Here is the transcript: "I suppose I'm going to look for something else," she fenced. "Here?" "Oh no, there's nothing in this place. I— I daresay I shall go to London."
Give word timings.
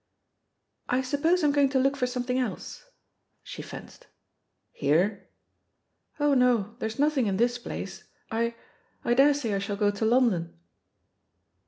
"I 0.89 1.03
suppose 1.03 1.43
I'm 1.43 1.51
going 1.51 1.69
to 1.69 1.79
look 1.79 1.95
for 1.95 2.07
something 2.07 2.39
else," 2.39 2.89
she 3.43 3.61
fenced. 3.61 4.07
"Here?" 4.71 5.29
"Oh 6.19 6.33
no, 6.33 6.75
there's 6.79 6.97
nothing 6.97 7.27
in 7.27 7.37
this 7.37 7.59
place. 7.59 8.05
I— 8.31 8.55
I 9.05 9.13
daresay 9.13 9.53
I 9.53 9.59
shall 9.59 9.77
go 9.77 9.91
to 9.91 10.05
London." 10.05 10.57